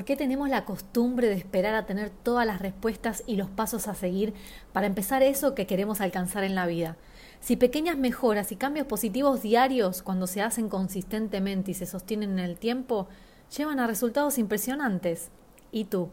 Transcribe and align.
¿Por 0.00 0.06
qué 0.06 0.16
tenemos 0.16 0.48
la 0.48 0.64
costumbre 0.64 1.28
de 1.28 1.34
esperar 1.34 1.74
a 1.74 1.84
tener 1.84 2.08
todas 2.08 2.46
las 2.46 2.62
respuestas 2.62 3.22
y 3.26 3.36
los 3.36 3.50
pasos 3.50 3.86
a 3.86 3.92
seguir 3.92 4.32
para 4.72 4.86
empezar 4.86 5.22
eso 5.22 5.54
que 5.54 5.66
queremos 5.66 6.00
alcanzar 6.00 6.42
en 6.42 6.54
la 6.54 6.64
vida? 6.64 6.96
Si 7.42 7.56
pequeñas 7.56 7.98
mejoras 7.98 8.50
y 8.50 8.56
cambios 8.56 8.86
positivos 8.86 9.42
diarios, 9.42 10.00
cuando 10.00 10.26
se 10.26 10.40
hacen 10.40 10.70
consistentemente 10.70 11.72
y 11.72 11.74
se 11.74 11.84
sostienen 11.84 12.38
en 12.38 12.38
el 12.38 12.56
tiempo, 12.56 13.08
llevan 13.54 13.78
a 13.78 13.86
resultados 13.86 14.38
impresionantes. 14.38 15.28
¿Y 15.70 15.84
tú? 15.84 16.08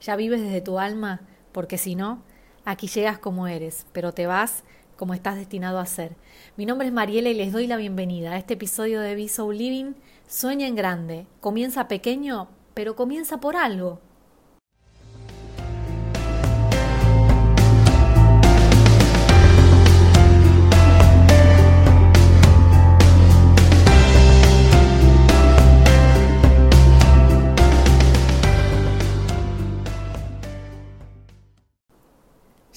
¿Ya 0.00 0.14
vives 0.14 0.40
desde 0.40 0.60
tu 0.60 0.78
alma? 0.78 1.20
Porque 1.50 1.76
si 1.76 1.96
no, 1.96 2.22
aquí 2.64 2.86
llegas 2.86 3.18
como 3.18 3.48
eres, 3.48 3.84
pero 3.92 4.12
te 4.12 4.28
vas 4.28 4.62
como 4.96 5.12
estás 5.12 5.34
destinado 5.34 5.80
a 5.80 5.86
ser. 5.86 6.14
Mi 6.56 6.66
nombre 6.66 6.86
es 6.86 6.92
Mariela 6.92 7.30
y 7.30 7.34
les 7.34 7.52
doy 7.52 7.66
la 7.66 7.78
bienvenida 7.78 8.30
a 8.30 8.38
este 8.38 8.54
episodio 8.54 9.00
de 9.00 9.16
Be 9.16 9.28
Soul 9.28 9.58
Living. 9.58 9.94
Sueña 10.28 10.68
en 10.68 10.76
grande. 10.76 11.26
Comienza 11.40 11.88
pequeño, 11.88 12.48
pero 12.74 12.96
comienza 12.96 13.38
por 13.40 13.56
algo. 13.56 14.00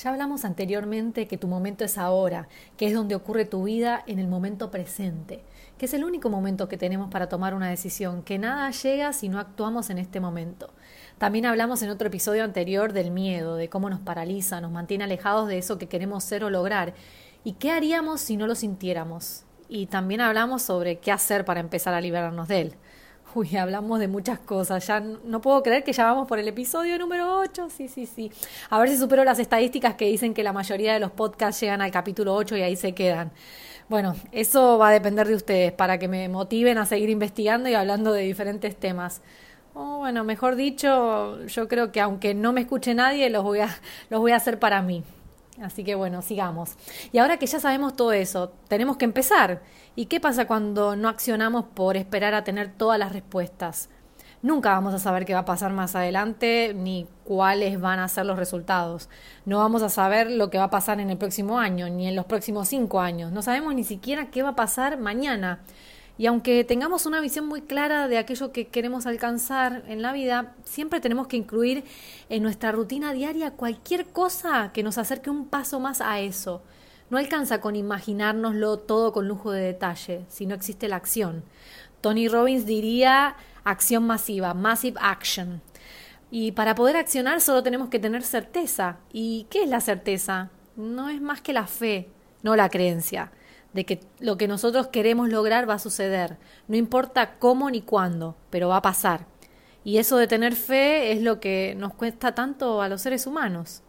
Ya 0.07 0.11
hablamos 0.13 0.45
anteriormente 0.45 1.27
que 1.27 1.37
tu 1.37 1.49
momento 1.49 1.83
es 1.83 1.97
ahora, 1.97 2.47
que 2.77 2.87
es 2.87 2.93
donde 2.93 3.13
ocurre 3.13 3.43
tu 3.43 3.65
vida 3.65 4.05
en 4.07 4.19
el 4.19 4.29
momento 4.29 4.71
presente, 4.71 5.43
que 5.77 5.85
es 5.85 5.93
el 5.93 6.05
único 6.05 6.29
momento 6.29 6.69
que 6.69 6.77
tenemos 6.77 7.11
para 7.11 7.27
tomar 7.27 7.53
una 7.53 7.67
decisión, 7.67 8.23
que 8.23 8.39
nada 8.39 8.71
llega 8.71 9.11
si 9.11 9.27
no 9.27 9.37
actuamos 9.37 9.89
en 9.89 9.97
este 9.97 10.21
momento. 10.21 10.69
También 11.17 11.45
hablamos 11.45 11.81
en 11.81 11.89
otro 11.89 12.07
episodio 12.07 12.45
anterior 12.45 12.93
del 12.93 13.11
miedo, 13.11 13.57
de 13.57 13.67
cómo 13.67 13.89
nos 13.89 13.99
paraliza, 13.99 14.61
nos 14.61 14.71
mantiene 14.71 15.03
alejados 15.03 15.49
de 15.49 15.57
eso 15.57 15.77
que 15.77 15.89
queremos 15.89 16.23
ser 16.23 16.45
o 16.45 16.49
lograr, 16.49 16.93
y 17.43 17.55
qué 17.55 17.71
haríamos 17.71 18.21
si 18.21 18.37
no 18.37 18.47
lo 18.47 18.55
sintiéramos. 18.55 19.43
Y 19.67 19.87
también 19.87 20.21
hablamos 20.21 20.61
sobre 20.61 20.99
qué 20.99 21.11
hacer 21.11 21.43
para 21.43 21.59
empezar 21.59 21.93
a 21.93 21.99
liberarnos 21.99 22.47
de 22.47 22.61
él. 22.61 22.75
Uy, 23.39 23.55
hablamos 23.55 23.99
de 23.99 24.07
muchas 24.07 24.39
cosas. 24.39 24.87
Ya 24.87 24.99
no 24.99 25.41
puedo 25.41 25.61
creer 25.61 25.83
que 25.83 25.93
ya 25.93 26.05
vamos 26.05 26.27
por 26.27 26.39
el 26.39 26.47
episodio 26.47 26.97
número 26.97 27.37
8. 27.37 27.67
Sí, 27.69 27.87
sí, 27.87 28.07
sí. 28.07 28.31
A 28.71 28.79
ver 28.79 28.89
si 28.89 28.97
supero 28.97 29.23
las 29.23 29.37
estadísticas 29.37 29.93
que 29.93 30.05
dicen 30.05 30.33
que 30.33 30.41
la 30.41 30.53
mayoría 30.53 30.93
de 30.93 30.99
los 30.99 31.11
podcasts 31.11 31.61
llegan 31.61 31.81
al 31.81 31.91
capítulo 31.91 32.33
8 32.33 32.57
y 32.57 32.61
ahí 32.63 32.75
se 32.75 32.93
quedan. 32.95 33.31
Bueno, 33.89 34.15
eso 34.31 34.79
va 34.79 34.89
a 34.89 34.91
depender 34.91 35.27
de 35.27 35.35
ustedes 35.35 35.71
para 35.71 35.99
que 35.99 36.07
me 36.07 36.27
motiven 36.29 36.79
a 36.79 36.87
seguir 36.87 37.11
investigando 37.11 37.69
y 37.69 37.75
hablando 37.75 38.11
de 38.11 38.23
diferentes 38.23 38.75
temas. 38.75 39.21
O 39.75 39.99
bueno, 39.99 40.23
mejor 40.23 40.55
dicho, 40.55 41.45
yo 41.45 41.67
creo 41.67 41.91
que 41.91 42.01
aunque 42.01 42.33
no 42.33 42.53
me 42.53 42.61
escuche 42.61 42.95
nadie, 42.95 43.29
los 43.29 43.43
voy 43.43 43.59
a, 43.59 43.69
los 44.09 44.19
voy 44.19 44.31
a 44.31 44.37
hacer 44.37 44.57
para 44.57 44.81
mí. 44.81 45.03
Así 45.61 45.83
que 45.83 45.95
bueno, 45.95 46.21
sigamos. 46.21 46.75
Y 47.11 47.17
ahora 47.17 47.37
que 47.37 47.47
ya 47.47 47.59
sabemos 47.59 47.95
todo 47.95 48.11
eso, 48.11 48.53
tenemos 48.67 48.97
que 48.97 49.05
empezar. 49.05 49.61
¿Y 49.95 50.05
qué 50.05 50.19
pasa 50.19 50.45
cuando 50.45 50.95
no 50.95 51.09
accionamos 51.09 51.65
por 51.65 51.97
esperar 51.97 52.33
a 52.33 52.43
tener 52.43 52.69
todas 52.69 52.99
las 52.99 53.11
respuestas? 53.11 53.89
Nunca 54.43 54.69
vamos 54.69 54.93
a 54.93 54.99
saber 54.99 55.25
qué 55.25 55.33
va 55.33 55.39
a 55.39 55.45
pasar 55.45 55.73
más 55.73 55.95
adelante 55.95 56.73
ni 56.75 57.07
cuáles 57.23 57.81
van 57.81 57.99
a 57.99 58.07
ser 58.07 58.27
los 58.27 58.37
resultados. 58.37 59.09
No 59.45 59.57
vamos 59.57 59.81
a 59.81 59.89
saber 59.89 60.29
lo 60.29 60.51
que 60.51 60.59
va 60.59 60.65
a 60.65 60.69
pasar 60.69 60.99
en 60.99 61.09
el 61.09 61.17
próximo 61.17 61.57
año, 61.57 61.89
ni 61.89 62.07
en 62.07 62.15
los 62.15 62.25
próximos 62.25 62.67
cinco 62.67 62.99
años. 62.99 63.31
No 63.31 63.41
sabemos 63.41 63.73
ni 63.73 63.83
siquiera 63.83 64.29
qué 64.29 64.43
va 64.43 64.49
a 64.49 64.55
pasar 64.55 64.99
mañana. 64.99 65.61
Y 66.17 66.25
aunque 66.25 66.63
tengamos 66.63 67.05
una 67.05 67.21
visión 67.21 67.45
muy 67.45 67.61
clara 67.61 68.07
de 68.07 68.17
aquello 68.17 68.51
que 68.51 68.67
queremos 68.67 69.05
alcanzar 69.05 69.83
en 69.87 70.01
la 70.01 70.13
vida, 70.13 70.55
siempre 70.63 70.99
tenemos 70.99 71.27
que 71.27 71.37
incluir 71.37 71.83
en 72.29 72.41
nuestra 72.41 72.71
rutina 72.71 73.13
diaria 73.13 73.51
cualquier 73.51 74.07
cosa 74.07 74.71
que 74.73 74.81
nos 74.81 74.97
acerque 74.97 75.29
un 75.29 75.47
paso 75.47 75.79
más 75.79 76.01
a 76.01 76.19
eso. 76.19 76.63
No 77.11 77.19
alcanza 77.19 77.61
con 77.61 77.75
imaginárnoslo 77.75 78.77
todo 78.79 79.13
con 79.13 79.27
lujo 79.27 79.51
de 79.51 79.61
detalle, 79.61 80.25
si 80.27 80.47
no 80.47 80.55
existe 80.55 80.87
la 80.87 80.95
acción. 80.95 81.43
Tony 82.01 82.27
Robbins 82.27 82.65
diría 82.65 83.35
acción 83.63 84.05
masiva, 84.05 84.55
massive 84.55 84.97
action. 84.99 85.61
Y 86.31 86.51
para 86.51 86.73
poder 86.73 86.97
accionar 86.97 87.41
solo 87.41 87.61
tenemos 87.61 87.89
que 87.89 87.99
tener 87.99 88.23
certeza. 88.23 88.97
¿Y 89.13 89.45
qué 89.51 89.63
es 89.63 89.69
la 89.69 89.81
certeza? 89.81 90.49
No 90.75 91.09
es 91.09 91.21
más 91.21 91.41
que 91.41 91.53
la 91.53 91.67
fe, 91.67 92.09
no 92.41 92.55
la 92.55 92.69
creencia 92.69 93.31
de 93.77 93.85
que 93.85 93.99
lo 94.19 94.37
que 94.37 94.47
nosotros 94.47 94.87
queremos 94.87 95.29
lograr 95.29 95.69
va 95.69 95.75
a 95.75 95.79
suceder. 95.79 96.37
No 96.67 96.75
importa 96.75 97.37
cómo 97.37 97.69
ni 97.69 97.81
cuándo, 97.81 98.35
pero 98.49 98.69
va 98.69 98.77
a 98.77 98.81
pasar. 98.81 99.27
Y 99.83 99.99
eso 99.99 100.17
de 100.17 100.25
tener 100.25 100.55
fe 100.55 101.11
es 101.11 101.21
lo 101.21 101.39
que 101.39 101.75
nos 101.77 101.93
cuesta 101.93 102.33
tanto 102.33 102.81
a 102.81 102.89
los 102.89 103.03
seres 103.03 103.27
humanos. 103.27 103.83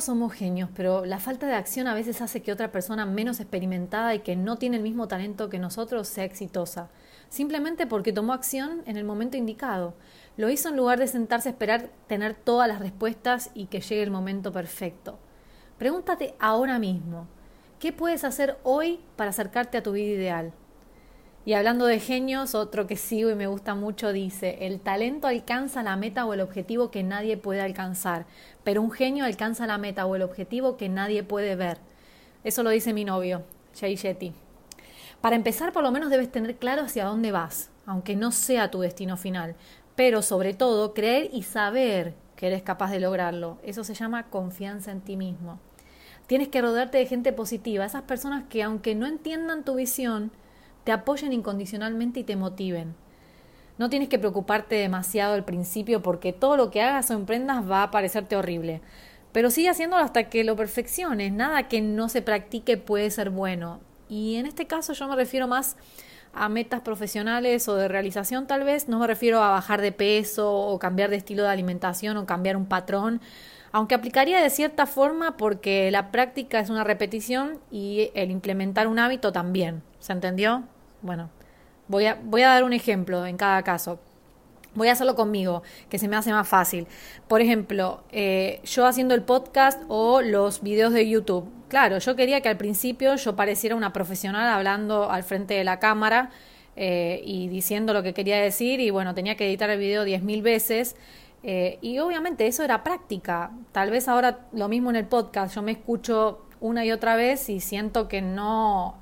Somos 0.00 0.32
genios, 0.32 0.70
pero 0.76 1.04
la 1.04 1.18
falta 1.18 1.46
de 1.46 1.54
acción 1.54 1.88
a 1.88 1.94
veces 1.94 2.22
hace 2.22 2.40
que 2.40 2.52
otra 2.52 2.70
persona 2.70 3.04
menos 3.04 3.40
experimentada 3.40 4.14
y 4.14 4.20
que 4.20 4.36
no 4.36 4.56
tiene 4.56 4.76
el 4.76 4.82
mismo 4.82 5.08
talento 5.08 5.48
que 5.48 5.58
nosotros 5.58 6.06
sea 6.06 6.24
exitosa, 6.24 6.88
simplemente 7.28 7.86
porque 7.86 8.12
tomó 8.12 8.32
acción 8.32 8.82
en 8.86 8.96
el 8.96 9.04
momento 9.04 9.36
indicado. 9.36 9.94
Lo 10.36 10.50
hizo 10.50 10.68
en 10.68 10.76
lugar 10.76 11.00
de 11.00 11.08
sentarse 11.08 11.48
a 11.48 11.52
esperar 11.52 11.90
tener 12.06 12.34
todas 12.34 12.68
las 12.68 12.78
respuestas 12.78 13.50
y 13.54 13.66
que 13.66 13.80
llegue 13.80 14.02
el 14.02 14.12
momento 14.12 14.52
perfecto. 14.52 15.18
Pregúntate 15.78 16.34
ahora 16.38 16.78
mismo, 16.78 17.26
¿qué 17.80 17.92
puedes 17.92 18.22
hacer 18.22 18.56
hoy 18.62 19.00
para 19.16 19.30
acercarte 19.30 19.78
a 19.78 19.82
tu 19.82 19.92
vida 19.92 20.14
ideal? 20.14 20.52
Y 21.48 21.54
hablando 21.54 21.86
de 21.86 21.98
genios, 21.98 22.54
otro 22.54 22.86
que 22.86 22.96
sigo 22.96 23.30
y 23.30 23.34
me 23.34 23.46
gusta 23.46 23.74
mucho 23.74 24.12
dice, 24.12 24.58
el 24.66 24.80
talento 24.80 25.28
alcanza 25.28 25.82
la 25.82 25.96
meta 25.96 26.26
o 26.26 26.34
el 26.34 26.42
objetivo 26.42 26.90
que 26.90 27.02
nadie 27.02 27.38
puede 27.38 27.62
alcanzar, 27.62 28.26
pero 28.64 28.82
un 28.82 28.90
genio 28.90 29.24
alcanza 29.24 29.66
la 29.66 29.78
meta 29.78 30.04
o 30.04 30.14
el 30.14 30.20
objetivo 30.20 30.76
que 30.76 30.90
nadie 30.90 31.22
puede 31.22 31.56
ver. 31.56 31.78
Eso 32.44 32.62
lo 32.62 32.68
dice 32.68 32.92
mi 32.92 33.06
novio, 33.06 33.44
Jay 33.80 33.96
Shetty. 33.96 34.34
Para 35.22 35.36
empezar, 35.36 35.72
por 35.72 35.82
lo 35.82 35.90
menos 35.90 36.10
debes 36.10 36.30
tener 36.30 36.56
claro 36.56 36.82
hacia 36.82 37.06
dónde 37.06 37.32
vas, 37.32 37.70
aunque 37.86 38.14
no 38.14 38.30
sea 38.30 38.70
tu 38.70 38.80
destino 38.80 39.16
final, 39.16 39.56
pero 39.96 40.20
sobre 40.20 40.52
todo 40.52 40.92
creer 40.92 41.30
y 41.32 41.44
saber 41.44 42.12
que 42.36 42.48
eres 42.48 42.62
capaz 42.62 42.90
de 42.90 43.00
lograrlo. 43.00 43.56
Eso 43.62 43.84
se 43.84 43.94
llama 43.94 44.28
confianza 44.28 44.92
en 44.92 45.00
ti 45.00 45.16
mismo. 45.16 45.58
Tienes 46.26 46.48
que 46.48 46.60
rodearte 46.60 46.98
de 46.98 47.06
gente 47.06 47.32
positiva, 47.32 47.86
esas 47.86 48.02
personas 48.02 48.44
que 48.50 48.62
aunque 48.62 48.94
no 48.94 49.06
entiendan 49.06 49.64
tu 49.64 49.76
visión, 49.76 50.30
te 50.88 50.92
apoyen 50.92 51.34
incondicionalmente 51.34 52.20
y 52.20 52.24
te 52.24 52.34
motiven. 52.34 52.94
No 53.76 53.90
tienes 53.90 54.08
que 54.08 54.18
preocuparte 54.18 54.76
demasiado 54.76 55.34
al 55.34 55.44
principio 55.44 56.00
porque 56.00 56.32
todo 56.32 56.56
lo 56.56 56.70
que 56.70 56.80
hagas 56.80 57.10
o 57.10 57.12
emprendas 57.12 57.70
va 57.70 57.82
a 57.82 57.90
parecerte 57.90 58.36
horrible. 58.36 58.80
Pero 59.30 59.50
sigue 59.50 59.68
haciéndolo 59.68 60.02
hasta 60.02 60.30
que 60.30 60.44
lo 60.44 60.56
perfecciones. 60.56 61.30
Nada 61.30 61.68
que 61.68 61.82
no 61.82 62.08
se 62.08 62.22
practique 62.22 62.78
puede 62.78 63.10
ser 63.10 63.28
bueno. 63.28 63.80
Y 64.08 64.36
en 64.36 64.46
este 64.46 64.66
caso 64.66 64.94
yo 64.94 65.06
me 65.08 65.16
refiero 65.16 65.46
más 65.46 65.76
a 66.32 66.48
metas 66.48 66.80
profesionales 66.80 67.68
o 67.68 67.74
de 67.74 67.86
realización 67.86 68.46
tal 68.46 68.64
vez. 68.64 68.88
No 68.88 68.98
me 68.98 69.06
refiero 69.06 69.42
a 69.42 69.50
bajar 69.50 69.82
de 69.82 69.92
peso 69.92 70.50
o 70.50 70.78
cambiar 70.78 71.10
de 71.10 71.16
estilo 71.16 71.42
de 71.42 71.50
alimentación 71.50 72.16
o 72.16 72.24
cambiar 72.24 72.56
un 72.56 72.64
patrón. 72.64 73.20
Aunque 73.72 73.94
aplicaría 73.94 74.40
de 74.40 74.48
cierta 74.48 74.86
forma 74.86 75.36
porque 75.36 75.90
la 75.90 76.10
práctica 76.10 76.60
es 76.60 76.70
una 76.70 76.82
repetición 76.82 77.58
y 77.70 78.10
el 78.14 78.30
implementar 78.30 78.86
un 78.88 78.98
hábito 78.98 79.32
también. 79.32 79.82
¿Se 80.00 80.14
entendió? 80.14 80.64
Bueno, 81.02 81.30
voy 81.88 82.06
a, 82.06 82.18
voy 82.22 82.42
a 82.42 82.48
dar 82.48 82.64
un 82.64 82.72
ejemplo 82.72 83.26
en 83.26 83.36
cada 83.36 83.62
caso. 83.62 83.98
Voy 84.74 84.88
a 84.88 84.92
hacerlo 84.92 85.16
conmigo, 85.16 85.62
que 85.88 85.98
se 85.98 86.08
me 86.08 86.16
hace 86.16 86.30
más 86.30 86.46
fácil. 86.46 86.86
Por 87.26 87.40
ejemplo, 87.40 88.02
eh, 88.12 88.60
yo 88.64 88.86
haciendo 88.86 89.14
el 89.14 89.22
podcast 89.22 89.82
o 89.88 90.20
los 90.20 90.62
videos 90.62 90.92
de 90.92 91.08
YouTube. 91.08 91.50
Claro, 91.68 91.98
yo 91.98 92.14
quería 92.16 92.42
que 92.42 92.48
al 92.48 92.56
principio 92.56 93.16
yo 93.16 93.34
pareciera 93.34 93.74
una 93.74 93.92
profesional 93.92 94.48
hablando 94.48 95.10
al 95.10 95.24
frente 95.24 95.54
de 95.54 95.64
la 95.64 95.80
cámara 95.80 96.30
eh, 96.76 97.20
y 97.24 97.48
diciendo 97.48 97.92
lo 97.92 98.02
que 98.02 98.14
quería 98.14 98.36
decir 98.38 98.78
y 98.80 98.90
bueno, 98.90 99.14
tenía 99.14 99.36
que 99.36 99.48
editar 99.48 99.68
el 99.70 99.78
video 99.78 100.04
diez 100.04 100.22
mil 100.22 100.42
veces. 100.42 100.96
Eh, 101.42 101.78
y 101.80 101.98
obviamente 101.98 102.46
eso 102.46 102.62
era 102.62 102.84
práctica. 102.84 103.50
Tal 103.72 103.90
vez 103.90 104.06
ahora 104.06 104.46
lo 104.52 104.68
mismo 104.68 104.90
en 104.90 104.96
el 104.96 105.06
podcast. 105.06 105.54
Yo 105.54 105.62
me 105.62 105.72
escucho 105.72 106.46
una 106.60 106.84
y 106.84 106.92
otra 106.92 107.16
vez 107.16 107.48
y 107.48 107.60
siento 107.60 108.06
que 108.06 108.22
no 108.22 108.98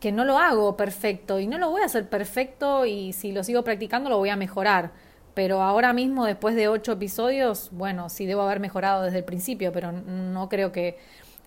que 0.00 0.12
no 0.12 0.24
lo 0.24 0.38
hago 0.38 0.76
perfecto 0.76 1.40
y 1.40 1.46
no 1.46 1.58
lo 1.58 1.70
voy 1.70 1.82
a 1.82 1.86
hacer 1.86 2.08
perfecto 2.08 2.86
y 2.86 3.12
si 3.12 3.32
lo 3.32 3.42
sigo 3.42 3.64
practicando 3.64 4.10
lo 4.10 4.18
voy 4.18 4.28
a 4.30 4.36
mejorar. 4.36 4.92
Pero 5.34 5.62
ahora 5.62 5.92
mismo, 5.92 6.24
después 6.24 6.56
de 6.56 6.68
ocho 6.68 6.92
episodios, 6.92 7.68
bueno, 7.72 8.08
sí 8.08 8.26
debo 8.26 8.42
haber 8.42 8.60
mejorado 8.60 9.04
desde 9.04 9.18
el 9.18 9.24
principio, 9.24 9.72
pero 9.72 9.92
no 9.92 10.48
creo 10.48 10.72
que, 10.72 10.98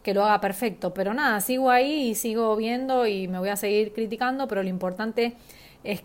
que 0.02 0.14
lo 0.14 0.24
haga 0.24 0.40
perfecto. 0.40 0.94
Pero 0.94 1.14
nada, 1.14 1.42
sigo 1.42 1.70
ahí 1.70 2.10
y 2.10 2.16
sigo 2.16 2.56
viendo 2.56 3.06
y 3.06 3.28
me 3.28 3.40
voy 3.40 3.50
a 3.50 3.58
seguir 3.58 3.92
criticando, 3.94 4.48
pero 4.48 4.64
lo 4.64 4.70
importante 4.70 5.36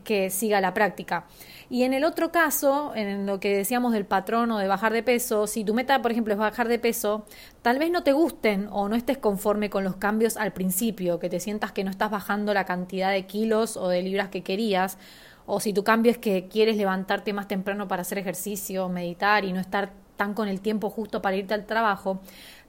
que 0.03 0.31
siga 0.31 0.61
la 0.61 0.75
práctica. 0.75 1.27
Y 1.69 1.83
en 1.83 1.93
el 1.93 2.05
otro 2.05 2.31
caso, 2.31 2.93
en 2.95 3.27
lo 3.27 3.41
que 3.41 3.57
decíamos 3.57 3.93
del 3.93 4.07
patrón 4.07 4.51
o 4.53 4.59
de 4.59 4.69
bajar 4.69 4.93
de 4.93 5.03
peso, 5.03 5.47
si 5.47 5.65
tu 5.65 5.75
meta, 5.75 6.01
por 6.01 6.13
ejemplo, 6.13 6.33
es 6.33 6.39
bajar 6.39 6.69
de 6.69 6.79
peso, 6.79 7.27
tal 7.63 7.79
vez 7.79 7.91
no 7.91 8.03
te 8.03 8.13
gusten 8.13 8.69
o 8.71 8.89
no 8.89 8.95
estés 8.95 9.19
conforme 9.19 9.69
con 9.69 9.85
los 9.85 9.97
cambios 9.97 10.37
al 10.37 10.53
principio, 10.53 11.19
que 11.19 11.29
te 11.29 11.41
sientas 11.41 11.73
que 11.73 11.85
no 11.85 11.91
estás 11.91 12.11
bajando 12.11 12.55
la 12.55 12.65
cantidad 12.65 13.11
de 13.11 13.27
kilos 13.27 13.77
o 13.77 13.89
de 13.89 14.03
libras 14.03 14.29
que 14.29 14.43
querías, 14.43 14.99
o 15.47 15.61
si 15.61 15.73
tu 15.73 15.85
cambio 15.85 16.11
es 16.11 16.19
que 16.19 16.49
quieres 16.49 16.77
levantarte 16.77 17.33
más 17.33 17.49
temprano 17.49 17.89
para 17.89 18.03
hacer 18.03 18.19
ejercicio, 18.19 18.89
meditar 18.89 19.45
y 19.45 19.53
no 19.53 19.61
estar 19.61 19.93
tan 20.17 20.35
con 20.35 20.49
el 20.49 20.61
tiempo 20.61 20.91
justo 20.91 21.23
para 21.23 21.37
irte 21.37 21.55
al 21.55 21.67
trabajo, 21.67 22.21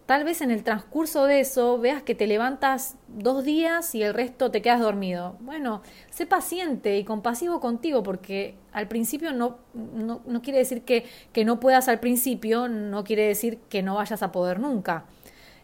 tal 0.08 0.24
vez 0.24 0.42
en 0.42 0.52
el 0.52 0.64
transcurso 0.64 1.26
de 1.26 1.42
eso 1.42 1.78
veas 1.78 2.02
que 2.02 2.16
te 2.16 2.28
levantas 2.28 2.96
dos 3.10 3.44
días 3.44 3.94
y 3.94 4.04
el 4.04 4.14
resto 4.14 4.50
te 4.50 4.62
quedas 4.62 4.80
dormido. 4.80 5.36
Bueno, 5.42 5.84
sé 6.10 6.26
paciente 6.26 6.98
y 6.98 7.04
compasivo 7.04 7.60
contigo 7.60 8.04
porque 8.04 8.56
al 8.72 8.88
principio 8.88 9.34
no, 9.34 9.58
no, 9.74 10.42
quiere 10.42 10.60
decir 10.60 10.84
que, 10.84 11.06
que, 11.34 11.44
no 11.44 11.60
puedas 11.60 11.90
al 11.90 12.00
principio, 12.00 12.70
no 12.70 13.04
quiere 13.04 13.28
decir 13.28 13.60
que 13.70 13.84
no 13.84 13.96
vayas 13.96 14.24
a 14.24 14.32
poder 14.32 14.62
nunca. 14.62 15.04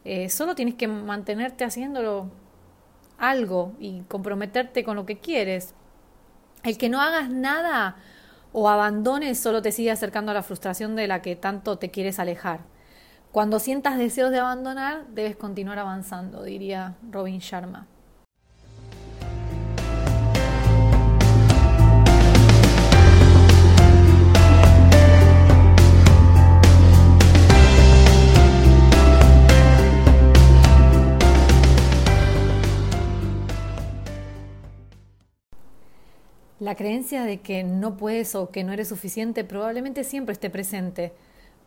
Eh, 0.04 0.28
solo 0.30 0.56
tienes 0.56 0.76
que 0.76 0.90
mantenerte 0.90 1.64
haciéndolo 1.64 2.30
algo 3.18 3.72
y 3.80 4.02
comprometerte 4.10 4.84
con 4.84 4.98
lo 4.98 5.06
que 5.06 5.20
quieres. 5.20 5.74
El 6.64 6.78
que 6.78 6.90
no 6.90 7.00
hagas 7.00 7.30
nada 7.30 7.96
o 8.52 8.68
abandones 8.68 9.40
solo 9.40 9.62
te 9.62 9.72
sigue 9.72 9.92
acercando 9.92 10.32
a 10.32 10.36
la 10.36 10.44
frustración 10.44 10.98
de 10.98 11.08
la 11.08 11.22
que 11.22 11.38
tanto 11.38 11.78
te 11.78 11.92
quieres 11.92 12.20
alejar. 12.20 12.73
Cuando 13.34 13.58
sientas 13.58 13.98
deseos 13.98 14.30
de 14.30 14.38
abandonar, 14.38 15.08
debes 15.08 15.36
continuar 15.36 15.80
avanzando, 15.80 16.44
diría 16.44 16.98
Robin 17.10 17.40
Sharma. 17.40 17.88
La 36.60 36.76
creencia 36.76 37.24
de 37.24 37.42
que 37.42 37.64
no 37.64 37.98
puedes 37.98 38.36
o 38.36 38.52
que 38.52 38.64
no 38.64 38.74
eres 38.74 38.90
suficiente 38.90 39.44
probablemente 39.44 40.04
siempre 40.04 40.34
esté 40.34 40.52
presente 40.52 41.14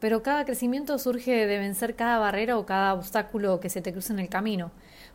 pero 0.00 0.22
cada 0.22 0.44
crecimiento 0.44 0.98
surge 0.98 1.46
de 1.46 1.58
vencer 1.58 1.96
cada 1.96 2.19
barrera 2.19 2.58
o 2.58 2.66
cada 2.66 2.94
obstáculo 2.94 3.60
que 3.60 3.70
se 3.70 3.81
te 3.81 3.93
cruce 3.93 4.12
en 4.12 4.19
el 4.19 4.28
camino. 4.28 4.70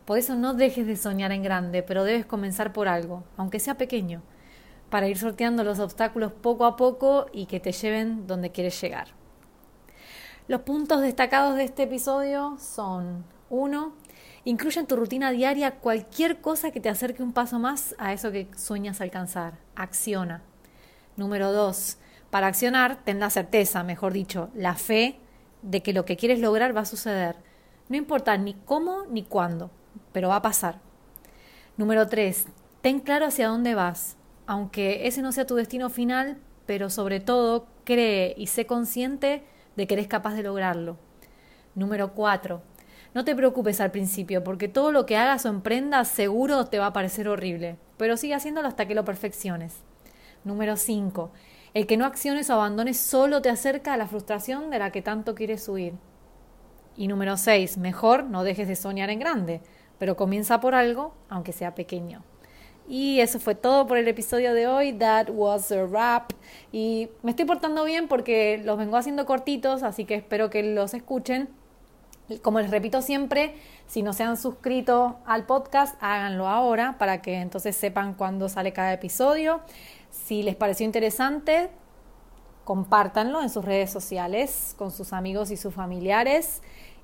Por 0.06 0.18
eso 0.18 0.36
no 0.36 0.54
dejes 0.54 0.88
de 0.88 0.95
soñar 0.95 1.31
en 1.31 1.44
grande, 1.44 1.83
pero 1.83 2.04
debes 2.04 2.25
comenzar 2.25 2.74
por 2.74 2.88
algo, 2.88 3.24
aunque 3.38 3.60
sea 3.60 3.78
pequeño, 3.78 4.22
para 4.89 5.07
ir 5.07 5.18
sorteando 5.18 5.63
los 5.63 5.80
obstáculos 5.80 6.31
poco 6.31 6.66
a 6.66 6.75
poco 6.75 7.28
y 7.31 7.45
que 7.45 7.60
te 7.60 7.72
lleven 7.72 8.28
donde 8.28 8.51
quieres 8.51 8.80
llegar. 8.81 9.10
Los 10.48 10.62
puntos 10.62 11.01
destacados 11.01 11.56
de 11.56 11.63
este 11.63 11.83
episodio 11.83 12.57
son 12.60 13.24
1. 13.50 13.94
Incluye 14.44 14.80
en 14.80 14.88
tu 14.88 14.95
rutina 14.95 15.31
diaria 15.31 15.80
cualquier 15.80 16.42
cosa 16.42 16.72
que 16.72 16.81
te 16.81 16.89
acerque 16.89 17.22
un 17.22 17.31
paso 17.31 17.60
más 17.60 17.95
a 18.00 18.12
eso 18.12 18.31
que 18.31 18.50
sueñas 18.57 19.00
alcanzar. 19.00 19.54
Acciona. 19.75 20.42
Número 21.16 21.51
2. 21.51 21.98
Para 22.31 22.48
accionar, 22.48 23.04
ten 23.04 23.19
la 23.19 23.30
certeza, 23.30 23.83
mejor 23.83 24.13
dicho, 24.13 24.50
la 24.56 24.75
fe 24.75 25.19
de 25.62 25.83
que 25.83 25.94
lo 25.94 26.06
que 26.06 26.18
quieres 26.18 26.39
lograr 26.39 26.75
va 26.75 26.81
a 26.81 26.86
suceder. 26.86 27.36
No 27.89 27.98
importa 27.98 28.38
ni 28.38 28.54
cómo 28.54 29.06
ni 29.10 29.24
cuándo, 29.24 29.69
pero 30.13 30.30
va 30.30 30.38
a 30.38 30.42
pasar. 30.42 30.80
Número 31.75 32.07
3. 32.07 32.45
Ten 32.81 33.01
claro 33.01 33.25
hacia 33.25 33.50
dónde 33.50 33.75
vas, 33.75 34.16
aunque 34.48 35.07
ese 35.07 35.22
no 35.22 35.33
sea 35.33 35.45
tu 35.45 35.56
destino 35.56 35.89
final, 35.89 36.38
pero 36.66 36.89
sobre 36.89 37.19
todo 37.19 37.68
cree 37.83 38.33
y 38.38 38.48
sé 38.48 38.66
consciente 38.66 39.44
de 39.75 39.86
que 39.86 39.95
eres 39.95 40.07
capaz 40.07 40.33
de 40.33 40.44
lograrlo. 40.44 40.98
Número 41.75 42.13
4. 42.13 42.62
No 43.13 43.25
te 43.25 43.36
preocupes 43.36 43.81
al 43.81 43.92
principio, 43.92 44.42
porque 44.42 44.69
todo 44.69 44.94
lo 44.94 45.06
que 45.06 45.18
hagas 45.18 45.45
o 45.45 45.50
emprendas 45.50 46.07
seguro 46.07 46.66
te 46.68 46.80
va 46.80 46.88
a 46.88 46.94
parecer 46.94 47.28
horrible, 47.28 47.78
pero 47.98 48.16
sigue 48.16 48.36
haciéndolo 48.36 48.69
hasta 48.69 48.88
que 48.88 48.95
lo 48.95 49.04
perfecciones. 49.04 49.83
Número 50.45 50.78
5. 50.78 51.30
El 51.73 51.88
que 51.88 51.95
no 51.95 52.06
acciones 52.06 52.50
o 52.50 52.53
abandones 52.53 52.97
solo 52.97 53.41
te 53.41 53.50
acerca 53.50 53.94
a 53.94 53.97
la 53.97 54.07
frustración 54.07 54.69
de 54.69 54.79
la 54.79 54.91
que 54.91 55.01
tanto 55.01 55.35
quieres 55.35 55.68
huir. 55.69 55.94
Y 56.97 57.07
número 57.07 57.38
6. 57.38 57.77
Mejor 57.77 58.25
no 58.25 58.44
dejes 58.44 58.68
de 58.68 58.75
soñar 58.75 59.09
en 59.09 59.19
grande, 59.19 59.62
pero 59.97 60.18
comienza 60.18 60.59
por 60.59 60.75
algo, 60.75 61.13
aunque 61.29 61.53
sea 61.53 61.73
pequeño. 61.73 62.23
Y 62.89 63.21
eso 63.21 63.39
fue 63.39 63.56
todo 63.56 63.88
por 63.88 63.97
el 63.97 64.07
episodio 64.09 64.53
de 64.53 64.68
hoy. 64.68 64.91
That 64.91 65.29
was 65.29 65.71
a 65.71 65.85
wrap. 65.85 66.33
Y 66.73 67.09
me 67.23 67.31
estoy 67.31 67.45
portando 67.45 67.85
bien 67.85 68.09
porque 68.09 68.62
los 68.65 68.77
vengo 68.77 68.97
haciendo 68.97 69.25
cortitos, 69.25 69.81
así 69.83 70.03
que 70.03 70.15
espero 70.15 70.50
que 70.50 70.63
los 70.63 70.94
escuchen. 70.94 71.47
Como 72.42 72.59
les 72.59 72.69
repito 72.69 73.01
siempre, 73.01 73.56
si 73.87 74.04
no 74.04 74.11
se 74.13 74.23
han 74.23 74.37
suscrito 74.37 75.19
al 75.25 75.45
podcast, 75.45 75.95
háganlo 76.01 76.47
ahora 76.47 76.97
para 76.97 77.21
que 77.21 77.35
entonces 77.35 77.75
sepan 77.75 78.13
cuándo 78.13 78.49
sale 78.49 78.73
cada 78.73 78.94
episodio. 78.94 79.61
Si 80.11 80.44
les 80.44 80.56
pareció 80.56 80.85
interesante, 80.85 81.69
compártanlo 82.63 83.41
en 83.41 83.49
sus 83.49 83.65
redes 83.65 83.89
sociales 83.89 84.75
con 84.77 84.91
sus 84.91 85.13
amigos 85.13 85.51
y 85.51 85.57
sus 85.57 85.73
familiares. 85.73 86.61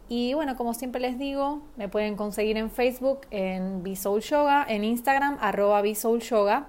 Y 0.10 0.34
bueno, 0.34 0.56
como 0.56 0.74
siempre 0.74 1.02
les 1.02 1.18
digo, 1.18 1.62
me 1.76 1.90
pueden 1.90 2.16
conseguir 2.16 2.58
en 2.58 2.70
Facebook 2.70 3.22
en 3.32 3.84
Soul 3.96 4.22
Yoga, 4.22 4.66
en 4.68 4.84
Instagram 4.84 5.38
arroba 5.42 5.84
Yoga, 5.84 6.68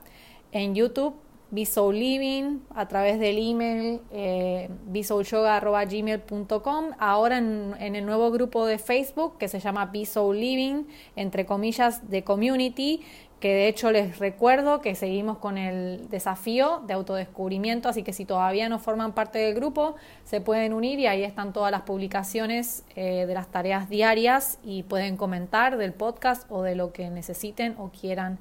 en 0.53 0.75
YouTube 0.75 1.15
Living, 1.51 2.61
a 2.75 2.89
través 2.89 3.19
del 3.19 3.39
email 3.39 4.01
eh, 4.11 4.69
gmail.com 4.87 6.85
ahora 6.99 7.39
en, 7.39 7.75
en, 7.79 7.97
el 7.97 8.05
nuevo 8.05 8.31
grupo 8.31 8.67
de 8.67 8.79
Facebook 8.79 9.39
que 9.39 9.49
se 9.49 9.59
llama 9.59 9.91
Soul 10.05 10.39
Living, 10.39 10.85
entre 11.17 11.47
comillas, 11.47 12.11
de 12.11 12.23
community, 12.23 13.03
que 13.41 13.55
de 13.55 13.69
hecho 13.69 13.93
les 13.93 14.19
recuerdo 14.19 14.81
que 14.81 14.95
seguimos 14.95 15.39
con 15.39 15.59
el 15.59 16.09
desafío 16.09 16.83
de 16.87 16.95
autodescubrimiento, 16.95 17.89
así 17.89 18.03
que 18.03 18.13
si 18.13 18.25
todavía 18.25 18.69
no 18.69 18.79
forman 18.81 19.13
parte 19.13 19.39
del 19.39 19.55
grupo, 19.55 19.95
se 20.25 20.41
pueden 20.41 20.73
unir 20.73 20.99
y 20.99 21.07
ahí 21.07 21.23
están 21.23 21.53
todas 21.53 21.71
las 21.71 21.83
publicaciones 21.83 22.85
eh, 22.97 23.27
de 23.27 23.35
las 23.35 23.49
tareas 23.49 23.89
diarias 23.89 24.59
y 24.65 24.83
pueden 24.83 25.17
comentar 25.17 25.77
del 25.77 25.93
podcast 25.93 26.51
o 26.51 26.63
de 26.63 26.75
lo 26.75 26.93
que 26.93 27.11
necesiten 27.11 27.77
o 27.79 27.91
quieran 27.91 28.39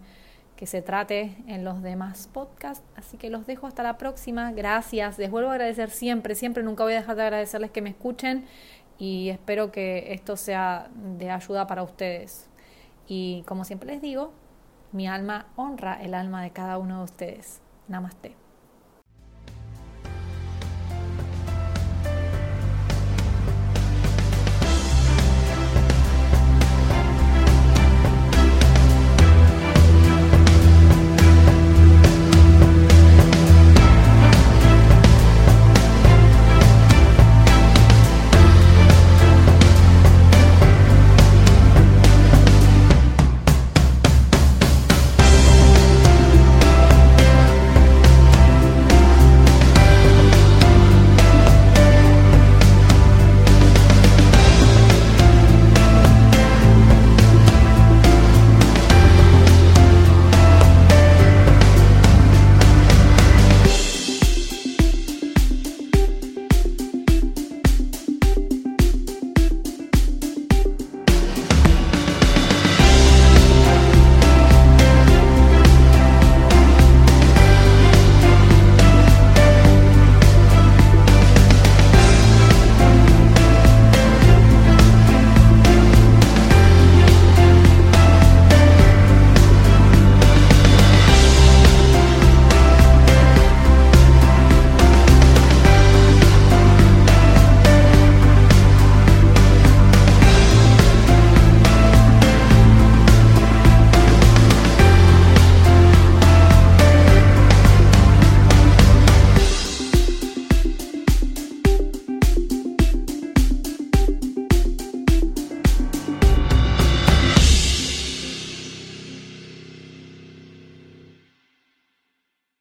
que 0.55 0.65
se 0.65 0.81
trate 0.81 1.35
en 1.47 1.63
los 1.63 1.83
demás 1.83 2.27
podcasts. 2.33 2.83
Así 2.95 3.17
que 3.17 3.29
los 3.29 3.45
dejo 3.45 3.67
hasta 3.67 3.83
la 3.83 3.99
próxima. 3.99 4.51
Gracias. 4.51 5.19
Les 5.19 5.29
vuelvo 5.29 5.49
a 5.49 5.53
agradecer 5.53 5.91
siempre, 5.91 6.33
siempre, 6.33 6.63
nunca 6.63 6.83
voy 6.83 6.93
a 6.93 6.95
dejar 6.97 7.15
de 7.15 7.21
agradecerles 7.21 7.69
que 7.69 7.83
me 7.83 7.91
escuchen 7.91 8.45
y 8.97 9.29
espero 9.29 9.71
que 9.71 10.13
esto 10.13 10.35
sea 10.35 10.89
de 10.95 11.29
ayuda 11.29 11.67
para 11.67 11.83
ustedes. 11.83 12.49
Y 13.07 13.43
como 13.43 13.65
siempre 13.65 13.87
les 13.87 14.01
digo, 14.01 14.33
mi 14.91 15.07
alma 15.07 15.47
honra 15.55 16.01
el 16.01 16.13
alma 16.13 16.41
de 16.43 16.51
cada 16.51 16.77
uno 16.77 16.99
de 16.99 17.03
ustedes. 17.03 17.61
Namaste. 17.87 18.46